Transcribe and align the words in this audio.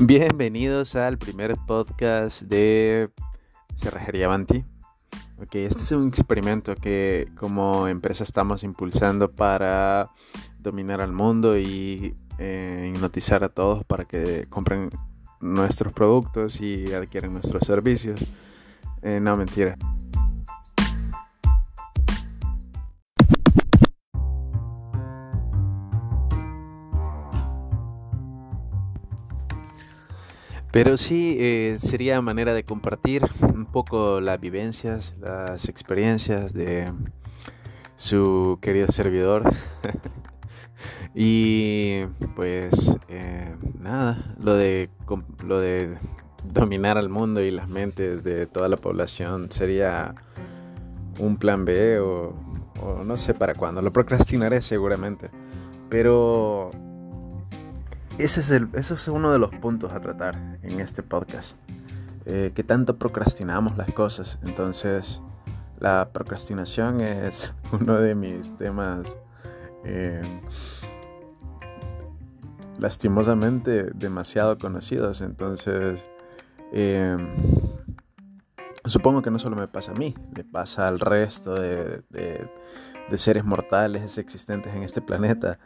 Bienvenidos 0.02 0.96
al 0.96 1.18
primer 1.18 1.56
podcast 1.66 2.40
de 2.42 3.10
Cerrajería 3.74 4.28
Banti. 4.28 4.64
Ok, 5.42 5.56
este 5.56 5.80
es 5.80 5.92
un 5.92 6.08
experimento 6.08 6.74
que 6.74 7.28
como 7.36 7.86
empresa 7.86 8.24
estamos 8.24 8.62
impulsando 8.62 9.30
para 9.30 10.08
dominar 10.58 11.02
al 11.02 11.12
mundo 11.12 11.58
y 11.58 12.14
eh, 12.38 12.90
hipnotizar 12.94 13.44
a 13.44 13.50
todos 13.50 13.84
para 13.84 14.06
que 14.06 14.46
compren 14.48 14.88
nuestros 15.40 15.92
productos 15.92 16.62
y 16.62 16.94
adquieran 16.94 17.34
nuestros 17.34 17.66
servicios. 17.66 18.22
Eh, 19.02 19.20
no, 19.20 19.36
mentira. 19.36 19.76
Pero 30.72 30.96
sí, 30.96 31.36
eh, 31.40 31.78
sería 31.80 32.20
manera 32.20 32.54
de 32.54 32.62
compartir 32.62 33.24
un 33.40 33.66
poco 33.66 34.20
las 34.20 34.38
vivencias, 34.40 35.16
las 35.20 35.68
experiencias 35.68 36.52
de 36.52 36.92
su 37.96 38.58
querido 38.62 38.86
servidor. 38.86 39.50
y 41.14 42.04
pues 42.36 42.96
eh, 43.08 43.56
nada, 43.80 44.36
lo 44.38 44.54
de, 44.54 44.90
lo 45.44 45.58
de 45.58 45.98
dominar 46.44 46.98
al 46.98 47.08
mundo 47.08 47.40
y 47.42 47.50
las 47.50 47.68
mentes 47.68 48.22
de 48.22 48.46
toda 48.46 48.68
la 48.68 48.76
población 48.76 49.50
sería 49.50 50.14
un 51.18 51.36
plan 51.36 51.64
B 51.64 51.98
o, 51.98 52.32
o 52.80 53.02
no 53.04 53.16
sé 53.16 53.34
para 53.34 53.54
cuándo. 53.54 53.82
Lo 53.82 53.92
procrastinaré 53.92 54.62
seguramente. 54.62 55.30
Pero 55.88 56.70
ese 58.22 58.40
es, 58.40 58.50
el, 58.50 58.68
es 58.74 59.08
uno 59.08 59.32
de 59.32 59.38
los 59.38 59.50
puntos 59.50 59.92
a 59.92 60.00
tratar 60.00 60.58
en 60.62 60.80
este 60.80 61.02
podcast. 61.02 61.56
Eh, 62.26 62.52
que 62.54 62.62
tanto 62.62 62.96
procrastinamos 62.98 63.76
las 63.76 63.92
cosas. 63.92 64.38
Entonces, 64.42 65.22
la 65.78 66.10
procrastinación 66.12 67.00
es 67.00 67.54
uno 67.72 67.98
de 67.98 68.14
mis 68.14 68.56
temas 68.56 69.18
eh, 69.84 70.22
lastimosamente 72.78 73.90
demasiado 73.94 74.58
conocidos. 74.58 75.22
Entonces, 75.22 76.06
eh, 76.72 77.16
supongo 78.84 79.22
que 79.22 79.30
no 79.30 79.38
solo 79.38 79.56
me 79.56 79.66
pasa 79.66 79.92
a 79.92 79.94
mí, 79.94 80.14
le 80.36 80.44
pasa 80.44 80.88
al 80.88 81.00
resto 81.00 81.54
de 81.54 82.02
seres 83.18 83.44
mortales 83.44 84.18
existentes 84.18 84.74
en 84.74 84.82
este 84.82 85.00
planeta. 85.00 85.58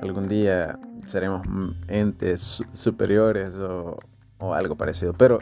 Algún 0.00 0.28
día 0.28 0.78
seremos 1.06 1.46
entes 1.88 2.62
superiores 2.72 3.54
o, 3.54 3.98
algo 4.54 4.76
parecido. 4.76 5.12
Pero 5.12 5.40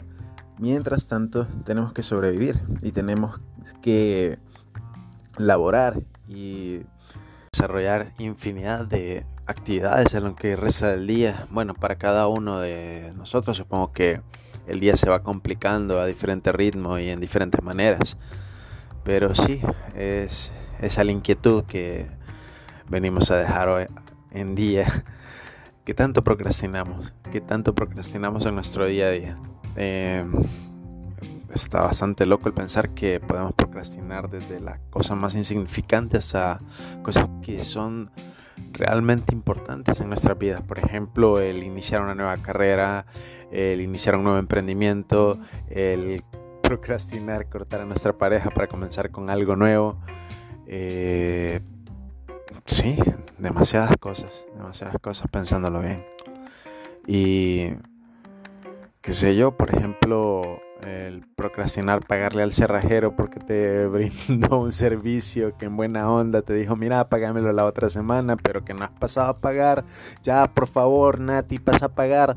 mientras 0.57 1.07
tanto 1.07 1.45
tenemos 1.65 1.93
que 1.93 2.03
sobrevivir 2.03 2.59
y 2.81 2.91
tenemos 2.91 3.39
que 3.81 4.39
laborar 5.37 6.01
y 6.27 6.81
desarrollar 7.51 8.11
infinidad 8.19 8.85
de 8.85 9.25
actividades 9.45 10.13
en 10.13 10.25
lo 10.25 10.35
que 10.35 10.55
resta 10.55 10.89
del 10.89 11.07
día. 11.07 11.47
Bueno, 11.49 11.73
para 11.73 11.95
cada 11.95 12.27
uno 12.27 12.59
de 12.59 13.13
nosotros 13.15 13.57
supongo 13.57 13.93
que 13.93 14.21
el 14.67 14.79
día 14.79 14.95
se 14.95 15.09
va 15.09 15.23
complicando 15.23 15.99
a 15.99 16.05
diferente 16.05 16.51
ritmo 16.51 16.99
y 16.99 17.09
en 17.09 17.19
diferentes 17.19 17.63
maneras. 17.63 18.17
Pero 19.03 19.33
sí, 19.33 19.61
es 19.95 20.51
esa 20.81 21.03
inquietud 21.03 21.63
que 21.65 22.07
venimos 22.87 23.31
a 23.31 23.37
dejar 23.37 23.69
hoy 23.69 23.87
en 24.31 24.55
día 24.55 25.05
¿Qué 25.89 25.95
tanto 25.95 26.23
procrastinamos? 26.23 27.11
¿Qué 27.31 27.41
tanto 27.41 27.73
procrastinamos 27.73 28.45
en 28.45 28.53
nuestro 28.53 28.85
día 28.85 29.07
a 29.07 29.09
día? 29.09 29.37
Em, 29.75 30.31
está 31.51 31.81
bastante 31.81 32.27
loco 32.27 32.47
el 32.47 32.53
pensar 32.53 32.89
que 32.91 33.19
podemos 33.19 33.53
procrastinar 33.53 34.29
desde 34.29 34.59
la 34.59 34.79
cosa 34.91 35.15
más 35.15 35.33
insignificante 35.33 36.17
hasta 36.17 36.59
cosas 37.01 37.27
que 37.41 37.63
son 37.63 38.11
realmente 38.71 39.33
importantes 39.33 39.99
en 39.99 40.09
nuestras 40.09 40.37
vidas. 40.37 40.61
Por 40.61 40.77
ejemplo, 40.77 41.39
el 41.39 41.63
iniciar 41.63 42.01
una 42.01 42.13
nueva 42.13 42.37
carrera, 42.37 43.07
el 43.51 43.81
iniciar 43.81 44.15
un 44.15 44.25
nuevo 44.25 44.37
emprendimiento, 44.37 45.39
el 45.69 46.21
procrastinar, 46.61 47.49
cortar 47.49 47.81
a 47.81 47.85
nuestra 47.85 48.13
pareja 48.13 48.51
para 48.51 48.67
comenzar 48.67 49.09
con 49.09 49.31
algo 49.31 49.55
nuevo. 49.55 49.97
Eh, 50.71 51.59
Sí, 52.69 52.97
demasiadas 53.39 53.97
cosas, 53.99 54.31
demasiadas 54.55 54.95
cosas 55.01 55.27
pensándolo 55.31 55.79
bien. 55.81 56.05
Y 57.07 57.71
qué 59.01 59.13
sé 59.13 59.35
yo, 59.35 59.57
por 59.57 59.73
ejemplo, 59.73 60.61
el 60.83 61.25
procrastinar 61.35 62.05
pagarle 62.05 62.43
al 62.43 62.53
cerrajero 62.53 63.15
porque 63.15 63.39
te 63.39 63.87
brindó 64.27 64.59
un 64.59 64.71
servicio 64.71 65.57
que 65.57 65.65
en 65.65 65.77
buena 65.77 66.11
onda 66.11 66.43
te 66.43 66.53
dijo, 66.53 66.75
mira, 66.75 67.09
pagámelo 67.09 67.51
la 67.53 67.65
otra 67.65 67.89
semana, 67.89 68.37
pero 68.37 68.63
que 68.63 68.75
no 68.75 68.85
has 68.85 68.91
pasado 68.91 69.29
a 69.29 69.37
pagar. 69.39 69.83
Ya, 70.21 70.45
por 70.53 70.67
favor, 70.67 71.19
Nati, 71.19 71.57
pasa 71.57 71.87
a 71.87 71.89
pagar. 71.89 72.35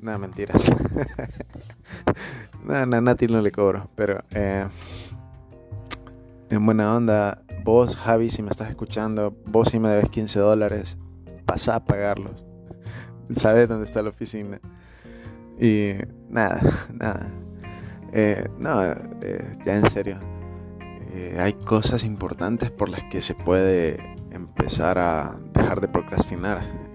No, 0.00 0.18
mentiras. 0.18 0.72
no, 2.64 2.86
no, 2.86 3.00
Nati 3.02 3.26
no 3.26 3.42
le 3.42 3.52
cobro, 3.52 3.90
pero 3.94 4.24
eh, 4.30 4.66
en 6.48 6.64
buena 6.64 6.96
onda 6.96 7.42
vos, 7.68 7.96
Javi, 7.96 8.30
si 8.30 8.42
me 8.42 8.50
estás 8.50 8.70
escuchando, 8.70 9.36
vos 9.44 9.68
si 9.68 9.78
me 9.78 9.90
debes 9.90 10.08
15 10.08 10.40
dólares, 10.40 10.96
pasa 11.44 11.76
a 11.76 11.84
pagarlos. 11.84 12.42
Sabes 13.36 13.68
dónde 13.68 13.84
está 13.84 14.02
la 14.02 14.08
oficina. 14.08 14.58
Y 15.60 15.92
nada, 16.30 16.62
nada. 16.94 17.30
Eh, 18.14 18.48
no, 18.58 18.82
eh, 18.82 19.52
ya 19.66 19.76
en 19.76 19.90
serio. 19.90 20.18
Eh, 21.12 21.36
hay 21.38 21.52
cosas 21.52 22.04
importantes 22.04 22.70
por 22.70 22.88
las 22.88 23.04
que 23.04 23.20
se 23.20 23.34
puede 23.34 24.16
empezar 24.30 24.98
a 24.98 25.38
dejar 25.52 25.82
de 25.82 25.88
procrastinar. 25.88 26.88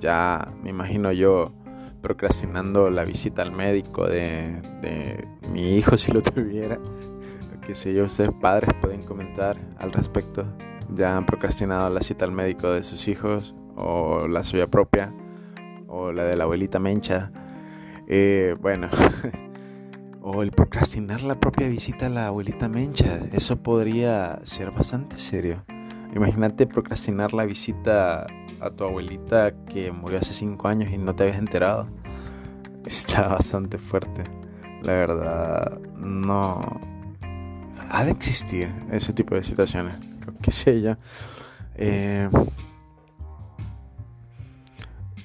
ya 0.00 0.50
me 0.62 0.70
imagino 0.70 1.12
yo 1.12 1.52
procrastinando 2.00 2.88
la 2.88 3.04
visita 3.04 3.42
al 3.42 3.52
médico 3.52 4.06
de, 4.06 4.62
de 4.80 5.28
mi 5.52 5.76
hijo 5.76 5.98
si 5.98 6.10
lo 6.10 6.22
tuviera 6.22 6.78
que 7.60 7.74
si 7.74 7.98
ustedes 8.00 8.30
padres 8.40 8.70
pueden 8.80 9.02
comentar 9.02 9.56
al 9.78 9.92
respecto. 9.92 10.46
Ya 10.94 11.16
han 11.16 11.26
procrastinado 11.26 11.88
la 11.90 12.00
cita 12.00 12.24
al 12.24 12.32
médico 12.32 12.70
de 12.70 12.82
sus 12.82 13.06
hijos 13.08 13.54
o 13.76 14.26
la 14.26 14.42
suya 14.44 14.66
propia 14.66 15.12
o 15.86 16.12
la 16.12 16.24
de 16.24 16.36
la 16.36 16.44
abuelita 16.44 16.78
Mencha. 16.78 17.30
Eh, 18.06 18.56
bueno, 18.60 18.88
o 20.22 20.42
el 20.42 20.50
procrastinar 20.50 21.22
la 21.22 21.38
propia 21.38 21.68
visita 21.68 22.06
a 22.06 22.10
la 22.10 22.26
abuelita 22.28 22.68
Mencha. 22.68 23.20
Eso 23.32 23.62
podría 23.62 24.40
ser 24.42 24.70
bastante 24.70 25.16
serio. 25.16 25.64
Imagínate 26.14 26.66
procrastinar 26.66 27.32
la 27.32 27.44
visita 27.44 28.26
a 28.60 28.70
tu 28.70 28.84
abuelita 28.84 29.52
que 29.66 29.92
murió 29.92 30.18
hace 30.18 30.34
5 30.34 30.68
años 30.68 30.92
y 30.92 30.98
no 30.98 31.14
te 31.14 31.24
habías 31.24 31.38
enterado. 31.38 31.88
Está 32.84 33.28
bastante 33.28 33.78
fuerte. 33.78 34.24
La 34.82 34.92
verdad, 34.94 35.78
no, 35.96 36.60
ha 37.90 38.04
de 38.04 38.12
existir 38.12 38.72
ese 38.90 39.12
tipo 39.12 39.34
de 39.34 39.42
situaciones. 39.42 39.96
Que 40.40 40.52
sé 40.52 40.80
yo. 40.80 40.94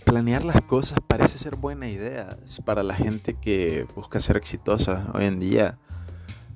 Planear 0.04 0.44
las 0.44 0.62
cosas 0.64 1.00
parece 1.06 1.38
ser 1.38 1.56
buena 1.56 1.88
idea 1.88 2.38
para 2.64 2.84
la 2.84 2.96
gente 2.96 3.36
que 3.36 3.86
busca 3.96 4.20
ser 4.20 4.38
exitosa. 4.38 5.08
Hoy 5.14 5.26
en 5.26 5.40
día, 5.40 5.78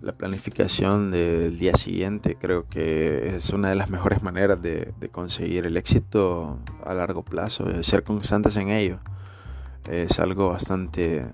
la 0.02 0.14
planificación 0.14 1.12
del 1.12 1.58
día 1.58 1.76
siguiente 1.76 2.38
creo 2.40 2.68
que 2.68 3.36
es 3.36 3.50
una 3.52 3.70
de 3.70 3.76
las 3.76 3.90
mejores 3.90 4.22
maneras 4.24 4.62
de, 4.62 4.94
conseguir 5.12 5.66
el 5.66 5.78
éxito 5.78 6.60
a 6.86 6.94
largo 6.94 7.24
plazo, 7.24 7.84
ser 7.84 8.04
constantes 8.04 8.56
en 8.58 8.70
ello. 8.70 9.00
Es 9.90 10.20
algo 10.20 10.50
bastante, 10.50 11.26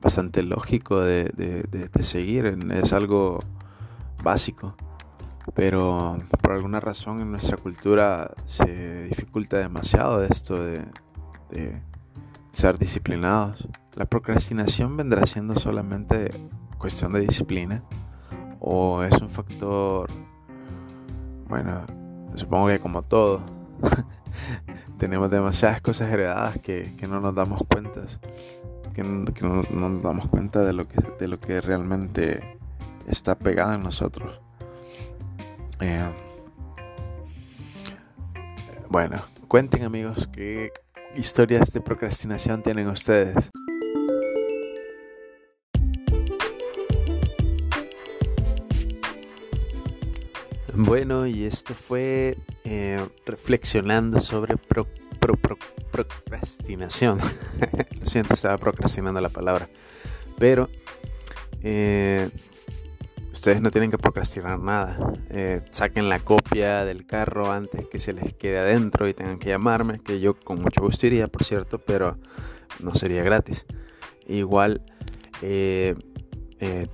bastante 0.00 0.42
lógico 0.42 1.00
de, 1.00 1.24
de 1.34 2.02
seguir, 2.02 2.58
es 2.72 2.92
algo 2.92 3.40
básico, 4.22 4.74
pero 5.54 6.16
por 6.42 6.52
alguna 6.52 6.80
razón 6.80 7.20
en 7.20 7.30
nuestra 7.30 7.56
cultura 7.56 8.30
se 8.44 9.04
dificulta 9.04 9.58
demasiado 9.58 10.22
esto 10.22 10.62
de, 10.62 10.84
ser 12.50 12.78
disciplinados. 12.78 13.68
La 13.94 14.04
procrastinación 14.04 14.96
vendrá 14.96 15.26
siendo 15.26 15.54
solamente 15.56 16.30
cuestión 16.78 17.12
de 17.12 17.20
disciplina 17.20 17.82
o 18.60 19.02
es 19.02 19.20
un 19.20 19.30
factor, 19.30 20.10
bueno, 21.48 21.84
supongo 22.34 22.68
que 22.68 22.80
como 22.80 23.02
todo, 23.02 23.40
tenemos 24.98 25.30
demasiadas 25.30 25.80
cosas 25.80 26.12
heredadas 26.12 26.58
que, 26.58 26.94
no 27.08 27.20
nos 27.20 27.34
damos 27.34 27.62
cuenta, 27.68 28.02
que, 28.94 29.02
no, 29.02 29.62
no, 29.70 29.88
nos 29.88 30.02
damos 30.02 30.28
cuenta 30.28 30.62
de 30.62 30.72
lo 30.72 30.88
que, 30.88 31.00
de 31.18 31.28
lo 31.28 31.38
que 31.38 31.60
realmente 31.60 32.57
está 33.08 33.34
pegada 33.36 33.74
en 33.74 33.82
nosotros. 33.82 34.40
Eh, 35.80 36.08
bueno, 38.88 39.22
cuenten 39.48 39.84
amigos 39.84 40.28
qué 40.32 40.72
historias 41.16 41.72
de 41.72 41.80
procrastinación 41.80 42.62
tienen 42.62 42.88
ustedes. 42.88 43.50
Bueno, 50.74 51.26
y 51.26 51.44
esto 51.44 51.74
fue 51.74 52.38
eh, 52.64 53.04
reflexionando 53.26 54.20
sobre 54.20 54.56
procrastinación. 55.90 57.18
Lo 57.98 58.06
siento, 58.06 58.34
estaba 58.34 58.56
procrastinando 58.58 59.20
la 59.20 59.28
palabra. 59.28 59.68
Pero 60.38 60.70
eh, 61.62 62.30
ustedes 63.38 63.60
no 63.60 63.70
tienen 63.70 63.90
que 63.90 63.98
procrastinar 63.98 64.58
nada. 64.58 64.98
Eh, 65.30 65.62
saquen 65.70 66.08
la 66.08 66.20
copia 66.20 66.84
del 66.84 67.06
carro 67.06 67.50
antes 67.50 67.86
que 67.86 67.98
se 67.98 68.12
les 68.12 68.34
quede 68.34 68.58
adentro 68.58 69.08
y 69.08 69.14
tengan 69.14 69.38
que 69.38 69.48
llamarme, 69.48 70.00
que 70.00 70.20
yo 70.20 70.38
con 70.38 70.60
mucho 70.60 70.80
gusto 70.80 71.06
iría, 71.06 71.28
por 71.28 71.44
cierto, 71.44 71.78
pero 71.78 72.18
no 72.80 72.94
sería 72.94 73.22
gratis. 73.22 73.66
Igual 74.26 74.82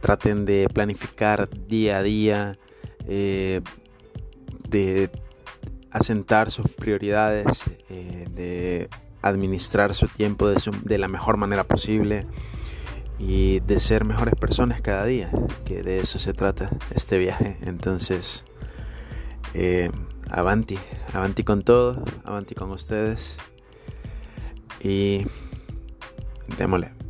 traten 0.01 0.45
de 0.45 0.69
planificar 0.73 1.49
día 1.67 1.99
a 1.99 2.03
día 2.03 2.59
eh, 3.07 3.61
de 4.69 5.11
asentar 5.91 6.51
sus 6.51 6.71
prioridades, 6.73 7.65
eh, 7.89 8.27
de 8.31 8.89
administrar 9.23 9.95
su 9.95 10.09
tiempo 10.09 10.49
de, 10.49 10.99
la 10.99 11.09
mejor 11.09 11.37
manera 11.37 11.65
posible 11.65 12.27
y 13.19 13.61
de 13.61 13.79
ser 13.79 14.05
mejores 14.05 14.35
personas 14.35 14.81
cada 14.81 15.05
día, 15.05 15.31
que 15.65 15.83
de 15.83 16.01
eso 16.01 16.19
se 16.19 16.33
trata 16.33 16.71
este 16.95 17.19
viaje. 17.19 17.57
Entonces, 17.63 18.45
eh, 19.55 19.91
avanti, 20.31 20.79
avanti 21.13 21.45
con 21.45 21.63
todo, 21.63 22.03
avanti 22.25 22.55
con 22.55 22.71
ustedes 22.71 23.37
y 24.81 25.25
démosle. 26.59 27.04